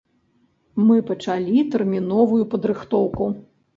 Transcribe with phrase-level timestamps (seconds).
[0.87, 3.33] Мы пачалі тэрміновую падрыхтоўку.